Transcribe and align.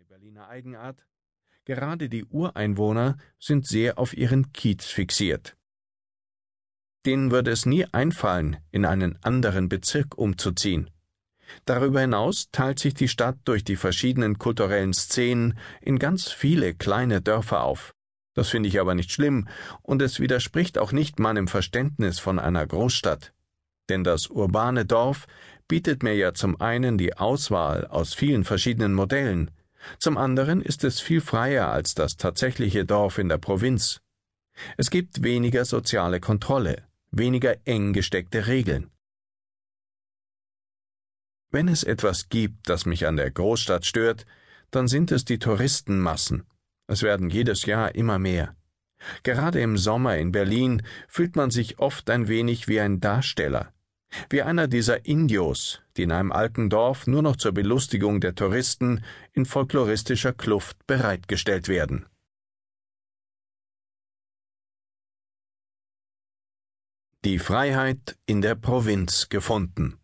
Eine 0.00 0.06
Berliner 0.06 0.48
Eigenart. 0.48 1.06
Gerade 1.66 2.08
die 2.08 2.24
Ureinwohner 2.24 3.18
sind 3.38 3.66
sehr 3.66 3.98
auf 3.98 4.16
ihren 4.16 4.50
Kiez 4.54 4.86
fixiert. 4.86 5.58
Denen 7.04 7.30
würde 7.30 7.50
es 7.50 7.66
nie 7.66 7.84
einfallen, 7.84 8.56
in 8.70 8.86
einen 8.86 9.22
anderen 9.22 9.68
Bezirk 9.68 10.16
umzuziehen. 10.16 10.88
Darüber 11.66 12.00
hinaus 12.00 12.50
teilt 12.50 12.78
sich 12.78 12.94
die 12.94 13.08
Stadt 13.08 13.36
durch 13.44 13.62
die 13.62 13.76
verschiedenen 13.76 14.38
kulturellen 14.38 14.94
Szenen 14.94 15.58
in 15.82 15.98
ganz 15.98 16.32
viele 16.32 16.72
kleine 16.72 17.20
Dörfer 17.20 17.62
auf. 17.62 17.94
Das 18.32 18.48
finde 18.48 18.70
ich 18.70 18.80
aber 18.80 18.94
nicht 18.94 19.12
schlimm, 19.12 19.48
und 19.82 20.00
es 20.00 20.18
widerspricht 20.18 20.78
auch 20.78 20.92
nicht 20.92 21.18
meinem 21.18 21.46
Verständnis 21.46 22.18
von 22.18 22.38
einer 22.38 22.66
Großstadt. 22.66 23.34
Denn 23.90 24.02
das 24.02 24.28
urbane 24.28 24.86
Dorf 24.86 25.26
bietet 25.68 26.02
mir 26.02 26.14
ja 26.14 26.32
zum 26.32 26.58
einen 26.58 26.96
die 26.96 27.18
Auswahl 27.18 27.86
aus 27.86 28.14
vielen 28.14 28.44
verschiedenen 28.44 28.94
Modellen, 28.94 29.50
zum 29.98 30.16
anderen 30.16 30.62
ist 30.62 30.84
es 30.84 31.00
viel 31.00 31.20
freier 31.20 31.70
als 31.70 31.94
das 31.94 32.16
tatsächliche 32.16 32.84
Dorf 32.84 33.18
in 33.18 33.28
der 33.28 33.38
Provinz. 33.38 34.00
Es 34.76 34.90
gibt 34.90 35.22
weniger 35.22 35.64
soziale 35.64 36.20
Kontrolle, 36.20 36.86
weniger 37.10 37.56
eng 37.66 37.92
gesteckte 37.92 38.46
Regeln. 38.46 38.90
Wenn 41.50 41.68
es 41.68 41.82
etwas 41.82 42.28
gibt, 42.28 42.68
das 42.68 42.86
mich 42.86 43.06
an 43.06 43.16
der 43.16 43.30
Großstadt 43.30 43.84
stört, 43.84 44.26
dann 44.70 44.86
sind 44.86 45.10
es 45.10 45.24
die 45.24 45.38
Touristenmassen. 45.38 46.46
Es 46.86 47.02
werden 47.02 47.28
jedes 47.28 47.66
Jahr 47.66 47.94
immer 47.94 48.18
mehr. 48.18 48.56
Gerade 49.22 49.60
im 49.60 49.76
Sommer 49.76 50.18
in 50.18 50.30
Berlin 50.30 50.82
fühlt 51.08 51.34
man 51.34 51.50
sich 51.50 51.78
oft 51.78 52.08
ein 52.10 52.28
wenig 52.28 52.68
wie 52.68 52.80
ein 52.80 53.00
Darsteller, 53.00 53.72
wie 54.28 54.42
einer 54.42 54.68
dieser 54.68 55.06
Indios, 55.06 55.80
die 55.96 56.02
in 56.02 56.12
einem 56.12 56.32
alten 56.32 56.70
Dorf 56.70 57.06
nur 57.06 57.22
noch 57.22 57.36
zur 57.36 57.52
Belustigung 57.52 58.20
der 58.20 58.34
Touristen 58.34 59.04
in 59.32 59.46
folkloristischer 59.46 60.32
Kluft 60.32 60.86
bereitgestellt 60.86 61.68
werden. 61.68 62.06
Die 67.24 67.38
Freiheit 67.38 68.16
in 68.24 68.40
der 68.40 68.54
Provinz 68.54 69.28
gefunden. 69.28 69.98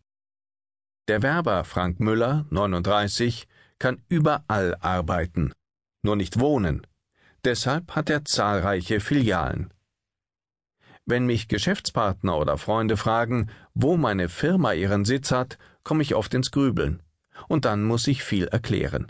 Der 1.07 1.23
Werber 1.23 1.63
Frank 1.63 1.99
Müller, 1.99 2.45
39, 2.51 3.47
kann 3.79 4.03
überall 4.07 4.75
arbeiten, 4.81 5.53
nur 6.03 6.15
nicht 6.15 6.39
wohnen. 6.39 6.85
Deshalb 7.43 7.95
hat 7.95 8.09
er 8.09 8.25
zahlreiche 8.25 8.99
Filialen. 8.99 9.73
Wenn 11.09 11.25
mich 11.25 11.47
Geschäftspartner 11.47 12.37
oder 12.37 12.57
Freunde 12.57 12.97
fragen, 12.97 13.49
wo 13.73 13.95
meine 13.95 14.27
Firma 14.27 14.73
ihren 14.73 15.05
Sitz 15.05 15.31
hat, 15.31 15.57
komme 15.85 16.03
ich 16.03 16.15
oft 16.15 16.33
ins 16.33 16.51
Grübeln. 16.51 17.01
Und 17.47 17.63
dann 17.63 17.85
muss 17.85 18.07
ich 18.07 18.23
viel 18.23 18.47
erklären. 18.47 19.09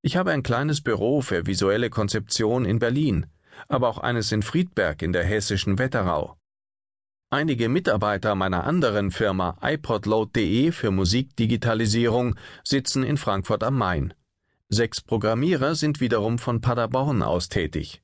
Ich 0.00 0.16
habe 0.16 0.30
ein 0.30 0.42
kleines 0.42 0.80
Büro 0.80 1.20
für 1.20 1.46
visuelle 1.46 1.90
Konzeption 1.90 2.64
in 2.64 2.78
Berlin, 2.78 3.26
aber 3.68 3.88
auch 3.88 3.98
eines 3.98 4.32
in 4.32 4.40
Friedberg 4.40 5.02
in 5.02 5.12
der 5.12 5.24
hessischen 5.24 5.78
Wetterau. 5.78 6.38
Einige 7.28 7.68
Mitarbeiter 7.68 8.34
meiner 8.34 8.64
anderen 8.64 9.10
Firma 9.10 9.58
iPodload.de 9.60 10.72
für 10.72 10.90
Musikdigitalisierung 10.90 12.36
sitzen 12.64 13.02
in 13.02 13.18
Frankfurt 13.18 13.62
am 13.62 13.76
Main. 13.76 14.14
Sechs 14.70 15.02
Programmierer 15.02 15.74
sind 15.74 16.00
wiederum 16.00 16.38
von 16.38 16.62
Paderborn 16.62 17.22
aus 17.22 17.50
tätig. 17.50 18.00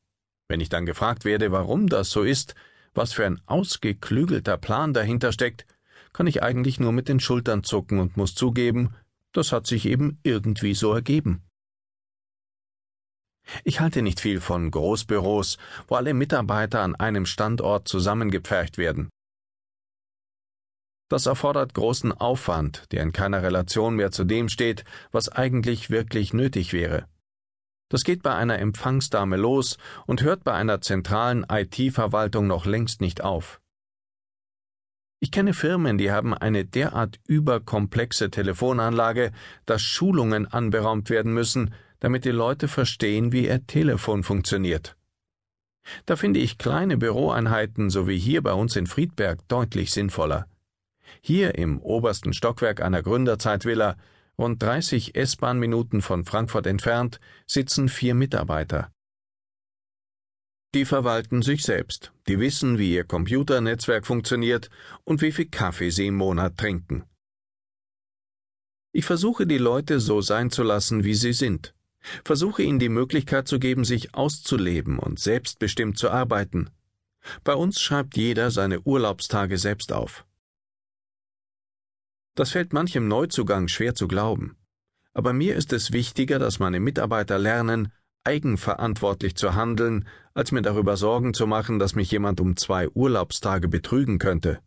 Wenn 0.49 0.61
ich 0.61 0.69
dann 0.69 0.87
gefragt 0.87 1.25
werde, 1.25 1.53
warum 1.53 1.89
das 1.89 2.11
so 2.11 2.23
ist, 2.23 2.55
was 2.95 3.13
für 3.13 3.27
ein 3.27 3.41
ausgeklügelter 3.47 4.57
Plan 4.57 4.93
dahinter 4.93 5.33
steckt, 5.33 5.67
kann 6.13 6.27
ich 6.27 6.43
eigentlich 6.43 6.79
nur 6.79 6.93
mit 6.93 7.09
den 7.09 7.21
Schultern 7.21 7.65
zucken 7.65 7.99
und 7.99 8.17
muss 8.17 8.35
zugeben, 8.35 8.95
das 9.33 9.53
hat 9.53 9.67
sich 9.67 9.87
eben 9.87 10.19
irgendwie 10.23 10.75
so 10.75 10.93
ergeben. 10.93 11.43
Ich 13.65 13.81
halte 13.81 14.01
nicht 14.01 14.21
viel 14.21 14.41
von 14.41 14.71
Großbüros, 14.71 15.59
wo 15.89 15.97
alle 15.97 16.15
Mitarbeiter 16.15 16.81
an 16.81 16.95
einem 16.95 17.27
Standort 17.27 17.89
zusammengepfercht 17.89 18.79
werden. 18.79 19.11
Das 21.11 21.27
erfordert 21.27 21.75
großen 21.75 22.13
Aufwand, 22.13 22.85
der 22.91 23.03
in 23.03 23.13
keiner 23.13 23.43
Relation 23.43 23.97
mehr 23.97 24.11
zu 24.11 24.25
dem 24.25 24.49
steht, 24.49 24.85
was 25.13 25.29
eigentlich 25.29 25.91
wirklich 25.91 26.33
nötig 26.33 26.73
wäre. 26.73 27.07
Das 27.95 28.03
geht 28.03 28.25
bei 28.25 28.35
einer 28.35 28.59
Empfangsdame 28.59 29.37
los 29.37 29.79
und 30.05 30.23
hört 30.23 30.43
bei 30.43 30.53
einer 30.53 30.81
zentralen 30.81 31.47
IT-Verwaltung 31.49 32.49
noch 32.49 32.67
längst 32.67 33.01
nicht 33.01 33.23
auf. 33.23 33.61
Ich 35.21 35.31
kenne 35.31 35.55
Firmen, 35.55 35.97
die 35.97 36.11
haben 36.11 36.35
eine 36.35 36.65
derart 36.65 37.21
überkomplexe 37.29 38.33
Telefonanlage, 38.33 39.31
dass 39.65 39.83
Schulungen 39.83 40.49
anberaumt 40.49 41.09
werden 41.09 41.33
müssen, 41.33 41.73
damit 42.01 42.25
die 42.25 42.31
Leute 42.31 42.67
verstehen, 42.67 43.31
wie 43.31 43.47
ihr 43.47 43.65
Telefon 43.65 44.25
funktioniert. 44.25 44.97
Da 46.05 46.17
finde 46.17 46.41
ich 46.41 46.59
kleine 46.59 46.97
Büroeinheiten, 46.97 47.91
so 47.91 48.09
wie 48.09 48.19
hier 48.19 48.43
bei 48.43 48.55
uns 48.55 48.75
in 48.75 48.89
Friedberg, 48.89 49.47
deutlich 49.47 49.93
sinnvoller. 49.93 50.49
Hier 51.21 51.55
im 51.55 51.81
obersten 51.81 52.33
Stockwerk 52.33 52.83
einer 52.83 53.05
Gründerzeitvilla 53.05 53.95
Rund 54.37 54.63
30 54.63 55.15
S-Bahn-Minuten 55.15 56.03
von 56.03 56.25
Frankfurt 56.25 56.67
entfernt 56.67 57.21
sitzen 57.47 57.89
vier 57.89 58.15
Mitarbeiter. 58.15 58.91
Die 60.75 60.85
verwalten 60.85 61.43
sich 61.43 61.63
selbst, 61.63 62.13
die 62.27 62.41
wissen, 62.41 62.79
wie 62.79 62.93
ihr 62.93 63.05
Computernetzwerk 63.05 64.05
funktioniert 64.05 64.71
und 65.05 65.23
wie 65.23 65.31
viel 65.31 65.47
Kaffee 65.47 65.91
sie 65.91 66.09
im 66.09 66.17
Monat 66.17 66.57
trinken. 66.57 67.05
Ich 68.91 69.05
versuche 69.05 69.47
die 69.47 69.59
Leute 69.59 70.01
so 70.01 70.21
sein 70.21 70.51
zu 70.51 70.65
lassen, 70.65 71.05
wie 71.05 71.15
sie 71.15 71.33
sind, 71.33 71.75
versuche 72.25 72.65
ihnen 72.65 72.81
die 72.81 72.89
Möglichkeit 72.89 73.47
zu 73.47 73.61
geben, 73.61 73.85
sich 73.85 74.15
auszuleben 74.15 74.99
und 74.99 75.21
selbstbestimmt 75.21 75.97
zu 75.97 76.11
arbeiten. 76.11 76.71
Bei 77.45 77.55
uns 77.55 77.81
schreibt 77.81 78.17
jeder 78.17 78.51
seine 78.51 78.81
Urlaubstage 78.81 79.59
selbst 79.59 79.93
auf. 79.93 80.27
Das 82.35 82.51
fällt 82.51 82.73
manchem 82.73 83.07
Neuzugang 83.07 83.69
schwer 83.69 83.95
zu 83.95 84.09
glauben. 84.09 84.57
Aber 85.13 85.33
mir 85.33 85.55
ist 85.55 85.73
es 85.73 85.93
wichtiger, 85.93 86.39
dass 86.39 86.59
meine 86.59 86.81
Mitarbeiter 86.81 87.39
lernen, 87.39 87.93
eigenverantwortlich 88.25 89.37
zu 89.37 89.55
handeln, 89.55 90.09
als 90.33 90.51
mir 90.51 90.63
darüber 90.63 90.97
Sorgen 90.97 91.35
zu 91.35 91.47
machen, 91.47 91.79
dass 91.79 91.95
mich 91.95 92.11
jemand 92.11 92.41
um 92.41 92.57
zwei 92.57 92.89
Urlaubstage 92.89 93.69
betrügen 93.69 94.19
könnte. 94.19 94.61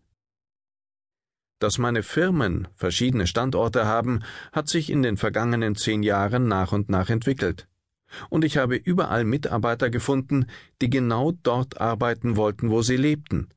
Dass 1.59 1.77
meine 1.77 2.03
Firmen 2.03 2.67
verschiedene 2.75 3.27
Standorte 3.27 3.85
haben, 3.85 4.23
hat 4.53 4.69
sich 4.69 4.89
in 4.89 5.01
den 5.01 5.17
vergangenen 5.17 5.75
zehn 5.75 6.03
Jahren 6.03 6.47
nach 6.47 6.71
und 6.71 6.87
nach 6.87 7.09
entwickelt. 7.09 7.67
Und 8.29 8.45
ich 8.45 8.57
habe 8.57 8.75
überall 8.75 9.25
Mitarbeiter 9.25 9.89
gefunden, 9.89 10.45
die 10.81 10.89
genau 10.89 11.33
dort 11.43 11.81
arbeiten 11.81 12.37
wollten, 12.37 12.69
wo 12.69 12.81
sie 12.81 12.95
lebten, 12.95 13.49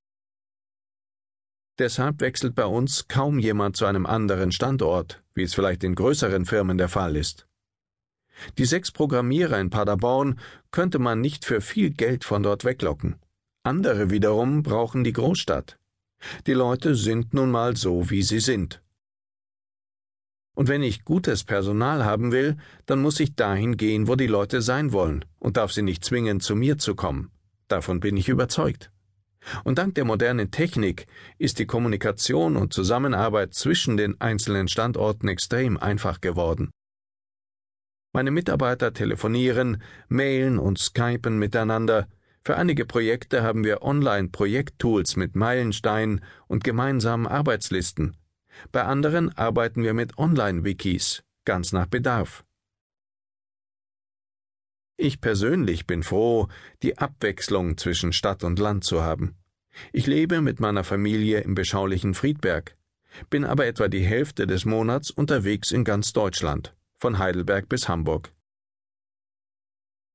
Deshalb 1.80 2.20
wechselt 2.20 2.54
bei 2.54 2.66
uns 2.66 3.08
kaum 3.08 3.38
jemand 3.38 3.74
zu 3.74 3.86
einem 3.86 4.04
anderen 4.04 4.52
Standort, 4.52 5.22
wie 5.32 5.44
es 5.44 5.54
vielleicht 5.54 5.82
in 5.82 5.94
größeren 5.94 6.44
Firmen 6.44 6.76
der 6.76 6.90
Fall 6.90 7.16
ist. 7.16 7.46
Die 8.58 8.66
sechs 8.66 8.92
Programmierer 8.92 9.58
in 9.58 9.70
Paderborn 9.70 10.38
könnte 10.72 10.98
man 10.98 11.22
nicht 11.22 11.46
für 11.46 11.62
viel 11.62 11.88
Geld 11.88 12.24
von 12.24 12.42
dort 12.42 12.66
weglocken. 12.66 13.16
Andere 13.62 14.10
wiederum 14.10 14.62
brauchen 14.62 15.04
die 15.04 15.14
Großstadt. 15.14 15.78
Die 16.46 16.52
Leute 16.52 16.94
sind 16.94 17.32
nun 17.32 17.50
mal 17.50 17.78
so, 17.78 18.10
wie 18.10 18.22
sie 18.22 18.40
sind. 18.40 18.82
Und 20.54 20.68
wenn 20.68 20.82
ich 20.82 21.06
gutes 21.06 21.44
Personal 21.44 22.04
haben 22.04 22.30
will, 22.30 22.58
dann 22.84 23.00
muss 23.00 23.20
ich 23.20 23.36
dahin 23.36 23.78
gehen, 23.78 24.06
wo 24.06 24.16
die 24.16 24.26
Leute 24.26 24.60
sein 24.60 24.92
wollen, 24.92 25.24
und 25.38 25.56
darf 25.56 25.72
sie 25.72 25.80
nicht 25.80 26.04
zwingen, 26.04 26.40
zu 26.40 26.54
mir 26.54 26.76
zu 26.76 26.94
kommen. 26.94 27.30
Davon 27.68 28.00
bin 28.00 28.18
ich 28.18 28.28
überzeugt. 28.28 28.92
Und 29.64 29.78
dank 29.78 29.94
der 29.94 30.04
modernen 30.04 30.50
Technik 30.50 31.06
ist 31.38 31.58
die 31.58 31.66
Kommunikation 31.66 32.56
und 32.56 32.72
Zusammenarbeit 32.72 33.54
zwischen 33.54 33.96
den 33.96 34.20
einzelnen 34.20 34.68
Standorten 34.68 35.28
extrem 35.28 35.76
einfach 35.76 36.20
geworden. 36.20 36.70
Meine 38.12 38.32
Mitarbeiter 38.32 38.92
telefonieren, 38.92 39.82
mailen 40.08 40.58
und 40.58 40.78
skypen 40.78 41.38
miteinander. 41.38 42.08
Für 42.42 42.56
einige 42.56 42.84
Projekte 42.84 43.42
haben 43.42 43.64
wir 43.64 43.82
Online-Projekttools 43.82 45.16
mit 45.16 45.36
Meilensteinen 45.36 46.24
und 46.48 46.64
gemeinsamen 46.64 47.26
Arbeitslisten. 47.26 48.16
Bei 48.72 48.84
anderen 48.84 49.36
arbeiten 49.36 49.82
wir 49.82 49.94
mit 49.94 50.18
Online-Wikis, 50.18 51.22
ganz 51.44 51.72
nach 51.72 51.86
Bedarf. 51.86 52.44
Ich 55.02 55.22
persönlich 55.22 55.86
bin 55.86 56.02
froh, 56.02 56.48
die 56.82 56.98
Abwechslung 56.98 57.78
zwischen 57.78 58.12
Stadt 58.12 58.44
und 58.44 58.58
Land 58.58 58.84
zu 58.84 59.00
haben. 59.00 59.34
Ich 59.94 60.06
lebe 60.06 60.42
mit 60.42 60.60
meiner 60.60 60.84
Familie 60.84 61.40
im 61.40 61.54
beschaulichen 61.54 62.12
Friedberg, 62.12 62.76
bin 63.30 63.46
aber 63.46 63.64
etwa 63.64 63.88
die 63.88 64.02
Hälfte 64.02 64.46
des 64.46 64.66
Monats 64.66 65.10
unterwegs 65.10 65.70
in 65.70 65.84
ganz 65.84 66.12
Deutschland, 66.12 66.76
von 66.98 67.16
Heidelberg 67.18 67.66
bis 67.66 67.88
Hamburg. 67.88 68.30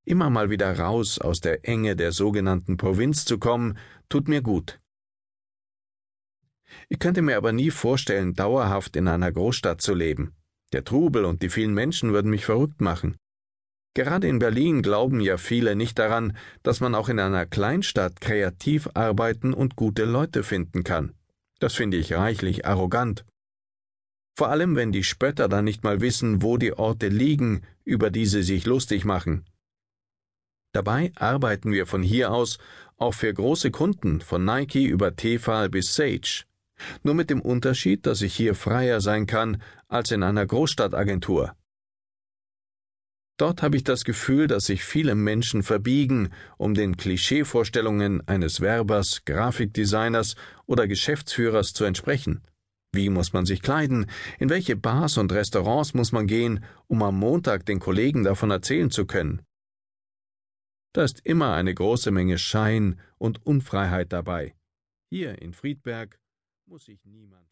Immer 0.06 0.30
mal 0.30 0.52
wieder 0.52 0.78
raus 0.78 1.18
aus 1.18 1.40
der 1.40 1.68
Enge 1.68 1.96
der 1.96 2.12
sogenannten 2.12 2.78
Provinz 2.78 3.26
zu 3.26 3.40
kommen, 3.40 3.80
tut 4.08 4.28
mir 4.28 4.44
gut. 4.44 4.80
Ich 6.90 7.00
könnte 7.00 7.24
mir 7.24 7.38
aber 7.38 7.54
nie 7.54 7.72
vorstellen, 7.72 8.36
dauerhaft 8.36 8.96
in 8.96 9.08
einer 9.08 9.32
Großstadt 9.32 9.82
zu 9.82 9.96
leben. 9.96 10.36
Der 10.74 10.84
Trubel 10.84 11.26
und 11.26 11.42
die 11.42 11.50
vielen 11.50 11.74
Menschen 11.74 12.14
würden 12.14 12.30
mich 12.30 12.46
verrückt 12.46 12.82
machen. 12.82 13.18
Gerade 13.96 14.28
in 14.28 14.40
Berlin 14.40 14.82
glauben 14.82 15.22
ja 15.22 15.38
viele 15.38 15.76
nicht 15.76 15.98
daran, 15.98 16.38
dass 16.64 16.82
man 16.82 16.94
auch 16.94 17.08
in 17.08 17.18
einer 17.18 17.46
Kleinstadt 17.46 18.20
kreativ 18.20 18.90
arbeiten 18.94 19.54
und 19.54 19.78
gute 19.78 20.04
Leute 20.04 20.44
finden 20.44 20.84
kann. 20.84 21.14
Das 21.60 21.76
finde 21.76 21.96
ich 21.96 22.14
reichlich 22.14 22.66
arrogant. 22.66 23.26
Vor 24.38 24.50
allem, 24.50 24.76
wenn 24.76 24.92
die 24.92 25.06
Spötter 25.06 25.48
dann 25.48 25.64
nicht 25.64 25.86
mal 25.86 26.02
wissen, 26.02 26.42
wo 26.42 26.58
die 26.58 26.74
Orte 26.74 27.08
liegen, 27.08 27.62
über 27.86 28.12
die 28.12 28.26
sie 28.26 28.44
sich 28.44 28.66
lustig 28.66 29.06
machen. 29.06 29.46
Dabei 30.74 31.14
arbeiten 31.16 31.72
wir 31.72 31.86
von 31.86 32.04
hier 32.04 32.34
aus 32.34 32.58
auch 32.98 33.14
für 33.14 33.34
große 33.34 33.72
Kunden, 33.72 34.20
von 34.20 34.44
Nike 34.44 34.86
über 34.86 35.16
Tefal 35.16 35.70
bis 35.70 35.96
Sage. 35.96 36.44
Nur 37.04 37.14
mit 37.14 37.30
dem 37.30 37.40
Unterschied, 37.40 38.06
dass 38.06 38.22
ich 38.22 38.36
hier 38.36 38.56
freier 38.56 39.00
sein 39.00 39.26
kann 39.26 39.62
als 39.88 40.12
in 40.12 40.22
einer 40.22 40.46
Großstadtagentur. 40.46 41.56
Dort 43.38 43.62
habe 43.62 43.76
ich 43.76 43.84
das 43.84 44.06
Gefühl, 44.06 44.48
dass 44.48 44.66
sich 44.66 44.84
viele 44.84 45.14
Menschen 45.14 45.62
verbiegen, 45.62 46.30
um 46.58 46.74
den 46.74 46.96
Klischeevorstellungen 46.96 48.26
eines 48.28 48.62
Werbers, 48.62 49.26
Grafikdesigners 49.26 50.36
oder 50.66 50.88
Geschäftsführers 50.88 51.74
zu 51.74 51.84
entsprechen. 51.84 52.42
Wie 52.94 53.10
muss 53.10 53.34
man 53.34 53.46
sich 53.46 53.62
kleiden? 53.62 54.10
In 54.40 54.50
welche 54.50 54.78
Bars 54.78 55.18
und 55.18 55.34
Restaurants 55.34 55.94
muss 55.94 56.14
man 56.14 56.28
gehen, 56.28 56.64
um 56.88 57.04
am 57.04 57.20
Montag 57.20 57.66
den 57.66 57.82
Kollegen 57.82 58.24
davon 58.24 58.52
erzählen 58.52 58.90
zu 58.90 59.06
können? 59.06 59.42
Da 60.94 61.04
ist 61.04 61.20
immer 61.26 61.54
eine 61.56 61.74
große 61.74 62.12
Menge 62.12 62.38
Schein 62.38 63.02
und 63.18 63.46
Unfreiheit 63.46 64.14
dabei. 64.14 64.56
Hier 65.10 65.42
in 65.42 65.52
Friedberg 65.52 66.22
muss 66.66 66.86
sich 66.86 67.04
niemand 67.04 67.50